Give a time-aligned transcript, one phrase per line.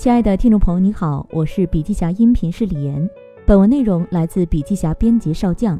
[0.00, 3.06] 亲爱的听众朋友，你好，我是笔记侠音频师李岩。
[3.44, 5.78] 本文内容来自笔记侠编辑少将，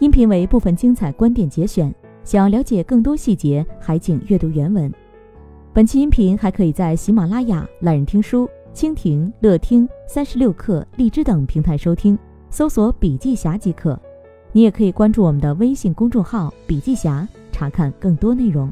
[0.00, 1.94] 音频为部分精彩观点节选。
[2.24, 4.92] 想要了解更多细节，还请阅读原文。
[5.72, 12.18] 本期音频还可以在喜马拉雅、懒人听书、蜻蜓、乐听、三十六课、荔枝等平台收听，
[12.50, 13.96] 搜索“笔记侠”即可。
[14.50, 18.68] 你也可以关注我们的微信公众号“笔记侠”，查看更多内容。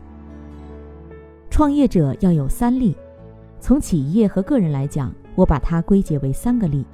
[1.51, 2.97] 创业者要有三力，
[3.61, 6.85] 从企业和个人来讲，我把它归结为三个力。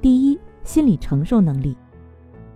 [0.00, 1.76] 第一，心理承受能力。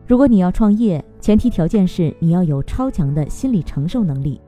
[0.06, 4.40] 如果你要创业，前提条件是你要有超强的心理承受能力，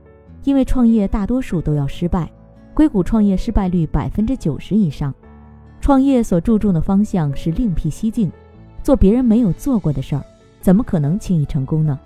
[0.45, 2.31] 因为创业大多数都要失败。
[2.75, 5.12] 硅谷创业失败率百分之九十以上，
[5.81, 8.31] 创业所注重的方向是另辟蹊径，
[8.84, 10.23] 做别人没有做过的事儿，
[10.61, 11.98] 怎么可能轻易成功呢？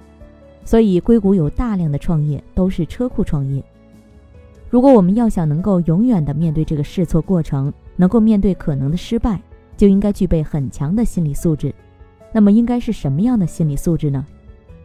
[0.64, 3.62] 所以硅谷有大量的创业都是车库创业。
[4.73, 9.39] 如果我们要想能够永远的面对这个试错过程，能够面对可能的失败，
[9.77, 11.75] 就应该具备很强的心理素质。
[12.33, 14.27] 那么应该是什么样的心理素质呢？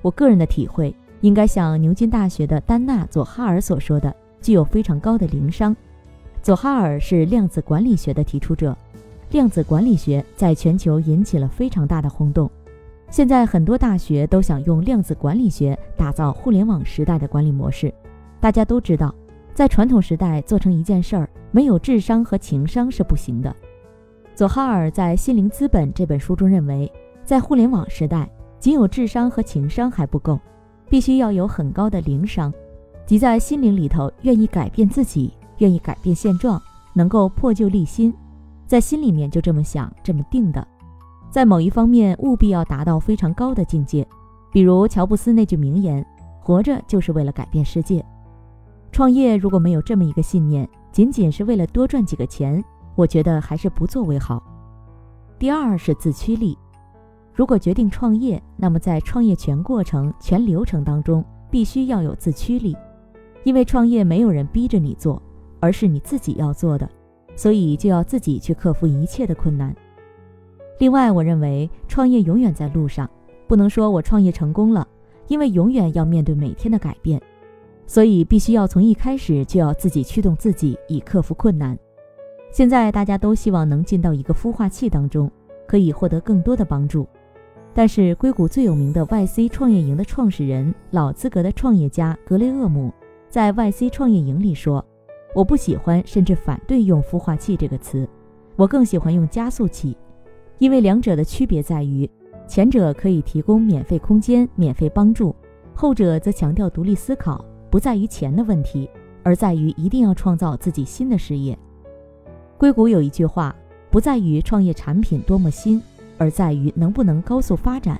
[0.02, 4.14] 我个人的体会，应该像牛津大学的丹娜·佐哈尔所说的。
[4.42, 5.74] 具有非常高的灵商。
[6.42, 8.78] 佐哈尔是量子管理学的提出者，
[9.32, 12.52] 量子管理学在全球引起了非常大的轰动。
[13.10, 17.94] 现在很多大学都想用量子管理学打造互联网时代的管理模式。
[18.42, 19.16] 大家都知道，
[19.58, 23.52] 在传统时代做成一件事儿，没有智商和情商是不行的。
[24.36, 26.92] 佐哈尔在《心灵资本》这本书中认为，
[27.24, 30.40] 在互联网时代，仅有智商和情商还不够，
[30.92, 32.54] 必须要有很高的灵商。
[33.08, 36.62] 即在心灵里头愿意改变自己，愿意改变现状，
[36.94, 38.14] 能够破旧立新，
[38.68, 40.68] 在心里面就这么想，这么定的，
[41.32, 44.08] 在某一方面务必要达到非常高的境界。
[44.52, 46.06] 比如乔布斯那句名言
[46.40, 48.06] ：“活着就是为了改变世界。”
[48.98, 54.42] 创业如果没有这么一个信念，仅仅是为了多赚几个钱，我觉得还是不作为好。
[55.38, 56.58] 第二是自驱力，
[57.32, 62.76] 如果决定创业，那么在创业全过程、全流程当中，必须要有自驱力。
[63.44, 65.22] 因为创业没有人逼着你做，
[65.60, 66.89] 而是你自己要做的，
[67.36, 69.76] 所以就要自己去克服一切的困难。
[70.80, 73.08] 另外，我认为创业永远在路上，
[73.45, 74.88] 不能说我创业成功了，
[75.27, 77.22] 因为永远要面对每天的改变，
[77.87, 81.75] 所以必须要从一开始就要自己驱动自己，以克服困难。
[82.52, 85.31] 现在大家都希望能进到一个孵化器当中，
[85.65, 87.08] 可以获得更多的帮助，
[87.73, 92.93] 但是硅谷最有名的 YC 创业营的创始人、老资格的创业家格雷厄姆。
[93.30, 94.83] 在 YC 创业营里说，
[95.33, 98.08] 我不喜欢甚至反对用孵化器这个词，
[98.55, 99.95] 我更喜欢用加速器，
[100.58, 102.09] 因为两者的区别在于，
[102.48, 105.36] 前者可以提供免费空间、免费帮助，
[105.73, 108.89] 后者则强调独立思考，不在于钱的问题，
[109.23, 111.58] 而在于一定要创造自己新的事业。
[112.58, 113.55] 硅谷有一句话，
[113.89, 115.82] 不在于创业产品多么新，
[116.17, 118.00] 而在于能不能高速发展。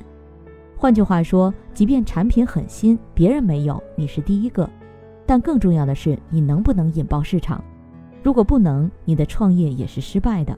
[0.76, 4.70] 换句话说，即便产品很新，别人没有，你是第一个。
[5.26, 7.64] 但更重要的是，你能不能引爆市场？
[8.24, 10.58] 如果不能，你的创业也是失败的。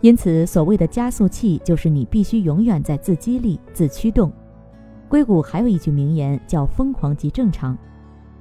[0.00, 4.32] 因此，所谓的加速器，就是你必须永远在自激励、自驱动。
[5.08, 7.76] 硅谷还有一句名言叫“疯狂即正常”，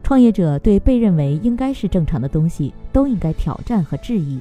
[0.04, 4.40] 创业者对被认为应该是正常的东西都应该挑战和质疑。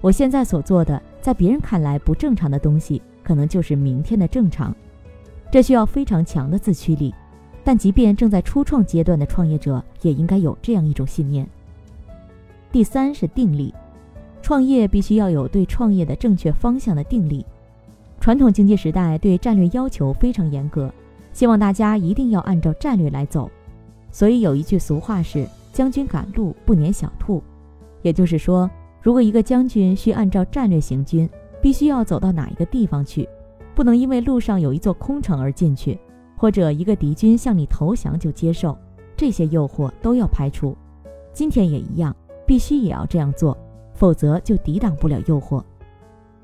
[0.00, 4.74] 我现在所做的，在别人看来不正常的东西，可能就是明天的正常。
[5.50, 7.14] 这需要非常强的自驱力。
[7.64, 11.44] 但即便正在初创阶段的创业者，也应该有这样一种信念。
[12.70, 13.74] 第三是定力，
[14.40, 17.44] 创业必须要有对创业的正确方向的定力。
[18.20, 20.92] 传统经济时代对战略要求非常严格，
[21.36, 23.50] 希望大家一定要按照战略来走。
[24.10, 27.42] 所以有一句俗话是“将军赶路不撵小兔”，
[28.00, 28.70] 也就是说，
[29.02, 31.28] 如果一个将军需按照战略行军，
[31.60, 33.28] 必须要走到哪一个地方去，
[33.74, 35.98] 不能因为路上有一座空城而进去。
[36.38, 38.74] 或者一个敌军向你投降就接受，
[39.14, 40.74] 这些诱惑都要排除。
[41.34, 42.16] 今天也一样，
[42.46, 43.54] 必须也要这样做，
[43.92, 45.62] 否则就抵挡不了诱惑。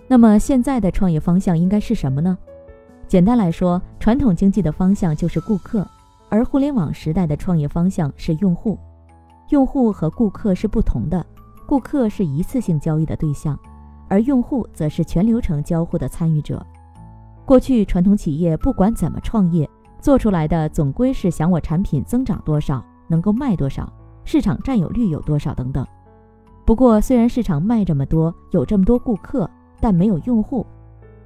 [0.06, 2.36] 那么现在的创业方向应该是什么呢？
[3.12, 5.86] 简单来说，传统经济的方向就是顾客，
[6.30, 8.78] 而互联网时代的创业方向是用户。
[9.50, 11.22] 用户和顾客是不同的，
[11.66, 13.54] 顾客是一次性交易的对象，
[14.08, 16.64] 而用户则是全流程交互的参与者。
[17.44, 19.68] 过去传统企业不管怎么创业。
[20.00, 23.92] 做出来的总归是想我产品增长多少，能够卖多少，
[24.24, 25.86] 市场占有率有多少等等。
[26.64, 29.50] 不过，虽然市场卖这么多，有这么多顾客，
[29.82, 30.64] 但没有用户。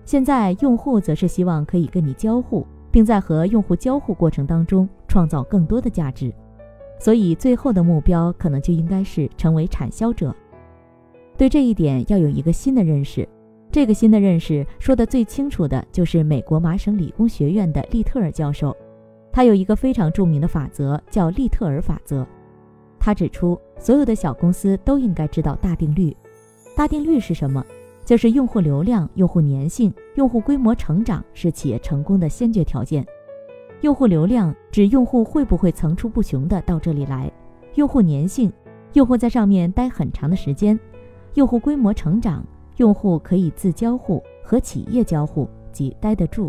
[0.06, 6.32] 现在用户则是希望可以跟你交互，并在和用户交互过程当中创造更多的价值。
[6.98, 10.34] 所以，最后的目标可能就应该是成为产销者。
[11.36, 13.28] 对这一点要有一个新的认识。
[13.70, 18.74] 这个新的认识说的最清楚的就是美国麻省理工学院的利特尔教授，
[19.32, 22.24] 他有一个非常著名的法则，叫利特尔法则。
[23.00, 26.16] 他指出，所有的小公司都应该知道大定律。
[26.76, 27.62] 大定律是什么？
[28.06, 33.04] 就是用户流量、用户粘性、用户规模成长是企业成功的先决条件。
[33.80, 37.28] 用户流量指用户会不会层出不穷的到这里来；
[37.74, 38.50] 用户粘性，
[38.92, 40.78] 用户在上面待很长的时间；
[41.34, 46.48] 用户规模成长，用户可以自交互和企业交互即待得住。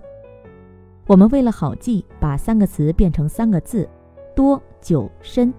[1.08, 3.90] 我们为了好记，把三个词变成三个字：
[4.36, 5.52] 多、久、深。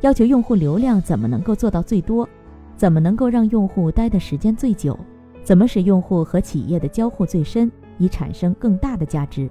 [0.00, 2.28] 要求用户流量怎么能够做到最多？
[2.76, 4.98] 怎么能够让用户待的时间最久？
[5.42, 9.48] 怎么使用户和企业的交互最深，以产生更大的价值？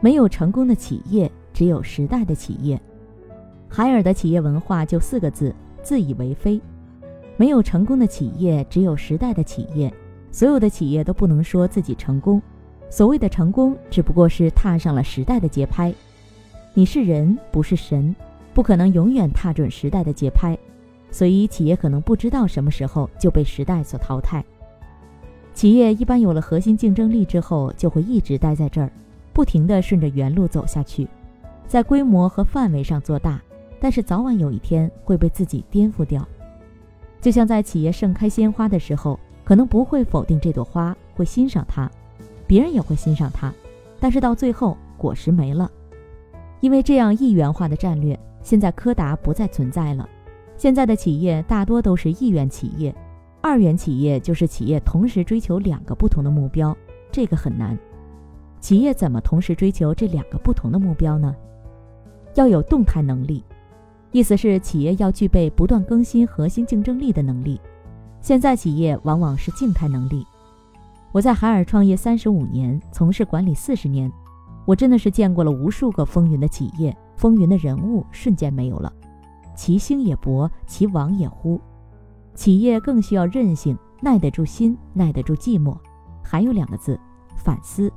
[0.00, 2.80] 没有成功的企业，只有时代的企业。
[3.68, 6.60] 海尔的企业文化就四个字：自以为非。
[7.36, 9.92] 没有成功的企业，只有时代的企业。
[10.30, 12.40] 所有的企业都不能说自己成功。
[12.90, 15.92] 所谓的成功，只不过是踏上了时代的节拍。
[16.74, 18.14] 你是人，不是神。
[18.52, 20.56] 不可能永远踏准时代的节拍，
[21.16, 24.44] 所以企业可能不知道什么时候就被时代所淘汰。
[25.54, 28.90] 企业一般有了核心竞争力之后，就会一直待在这儿，
[29.32, 31.08] 不停地顺着原路走下去，
[31.66, 33.40] 在规模和范围上做大，
[33.80, 36.22] 但是早晚有一天会被自己颠覆掉。
[37.18, 41.90] 就像在企业盛开鲜花的时候，可能不会否定这朵花，会欣赏它，
[42.46, 43.50] 别人也会欣赏它，
[43.98, 45.70] 但是到最后果实没了，
[46.60, 48.20] 因为这样一元化的战略。
[48.42, 50.06] 现在柯达不再存在了，
[50.56, 52.94] 现在的企业大多都是一元企业，
[53.42, 56.76] 二元企业就是企业同时追求两个不同的目标，
[57.12, 57.78] 这个很难。
[58.58, 61.34] 企业怎么同时追求这两个不同的目标呢？
[62.34, 63.44] 要有动态能力，
[64.12, 67.60] 意思是企业要具备不断更新核心竞争力的能力。
[68.20, 70.26] 现在企业往往是静态能力。
[71.12, 74.10] 我在海尔创业三十五年，从事管理四十年，
[74.64, 76.96] 我真的是见过了无数个风云的企业。
[77.14, 78.92] 风云的人物瞬间没有了，
[79.56, 81.60] 其兴也勃，其亡也忽。
[82.34, 85.76] 企业更需要韧性，耐得住心，耐得住寂寞。
[86.22, 87.00] 还有两个字：
[87.36, 87.90] 反思。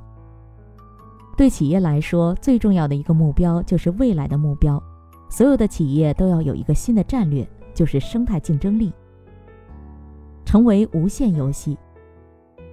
[1.36, 4.82] 对企业来说，最重要的一个目标就是未来的目标。
[5.28, 8.92] 所有的企业都要有一个新的战略，就是生态竞争力，
[10.44, 11.78] 成为无限游戏。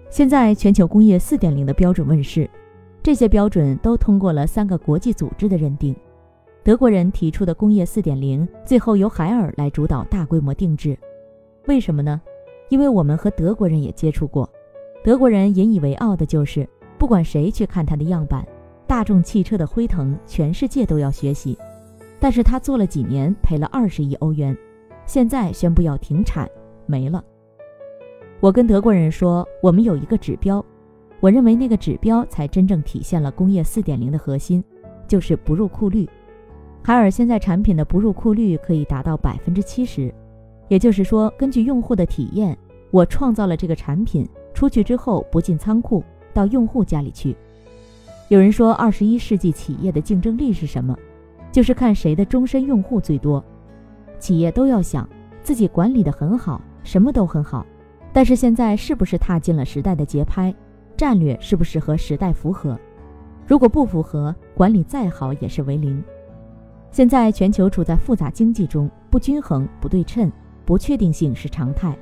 [0.09, 2.49] 现在全球工业四点零的标准问世，
[3.03, 5.95] 这些标准都通过了三个国际组织的认定。
[6.67, 10.97] 德国人提出的工业四点零，最后由海尔来主导大规模定制，
[11.65, 12.21] 为什么呢？
[12.67, 14.49] 因为我们和德国人也接触过，
[15.01, 16.67] 德国人引以为傲的就是，
[16.97, 18.45] 不管谁去看他的样板，
[18.85, 21.57] 大众汽车的辉腾，全世界都要学习。
[22.19, 24.53] 但是他做了几年，赔了二十亿欧元，
[25.05, 26.49] 现在宣布要停产，
[26.85, 27.23] 没了。
[28.41, 30.61] 我跟德国人说，我们有一个指标，
[31.21, 34.61] 我认为那个指标才真正体现了工业四点零的核心，
[35.07, 36.05] 就是不入库率。
[36.81, 40.13] 海尔现在产品的不入库率可以达到百分之七十，
[40.69, 42.57] 也就是说，根据用户的体验，
[42.91, 46.03] 我创造了这个产品出去之后不进仓库，
[46.33, 47.35] 到用户家里去。
[48.29, 50.97] 有人说，二十一世纪企业的竞争力是什么？
[51.51, 53.43] 就是看谁的终身用户最多。
[54.19, 55.07] 企业都要想
[55.43, 57.65] 自己管理的很好，什么都很好，
[58.13, 60.53] 但是现在是不是踏进了时代的节拍？
[60.95, 62.79] 战略是不是和时代符合？
[63.45, 66.03] 如果不符合，管理再好也是为零。
[66.91, 70.31] 现在全球处在复杂经济中，不均衡、不对称、
[70.65, 71.95] 不确定性是常态。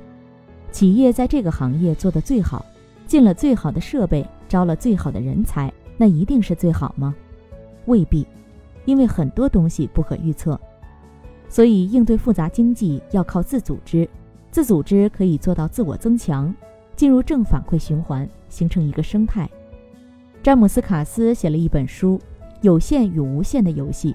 [0.70, 2.64] 企业在这个行业做得最好，
[3.06, 7.14] 进了最好的设备，招了最好的人才，那一定是最好吗？
[7.86, 8.26] 未必，
[8.84, 10.58] 因为很多东西不可预测。
[11.48, 14.08] 所以应对复杂经济要靠自组织，
[14.50, 16.52] 自组织可以做到自我增强，
[16.96, 19.48] 进入正反馈循环，形成一个生态。
[20.42, 22.18] 詹姆斯·卡斯写了一本书
[22.62, 24.12] 《有限与无限的游戏》。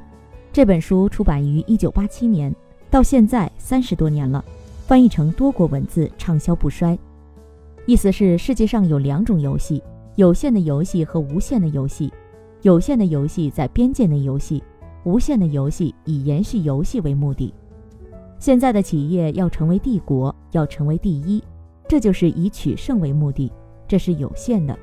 [0.53, 2.53] 这本书出版于一九八七年，
[2.89, 4.43] 到现在三十多年了，
[4.85, 6.97] 翻译成多国文字，畅销不衰。
[7.85, 9.81] 意思是世界上有两种游戏：
[10.15, 12.11] 有限的游戏和无限的游戏。
[12.63, 14.61] 有限的游戏在边界内游戏，
[15.05, 17.53] 无限的游戏以延续游戏为目的。
[18.37, 21.41] 现在的企业要成为帝国，要成为第一，
[21.87, 23.49] 这就是以取胜为目的，
[23.87, 24.75] 这是有限的；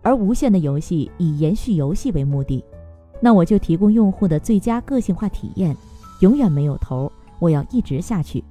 [0.00, 2.64] 而无限的游戏以延续游戏为目的。
[3.20, 5.76] 那我就提供用户的最佳个性化体验，
[6.20, 8.42] 永远没有头，我要一直下去。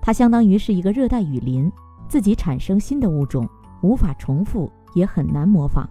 [0.00, 1.70] 它相当于是一个热带雨林，
[2.08, 3.48] 自己产生新的物种，
[3.82, 5.88] 无法重复，也很难模仿。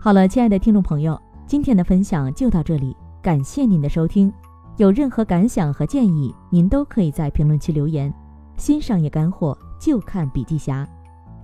[0.00, 4.32] 好了，亲爱的听众朋友，今天的分享就到这里，感谢您的收听。
[4.76, 8.12] 有任何感想和建议，您都可以在评论区留言。
[8.56, 10.86] 新商业干货就看笔记侠，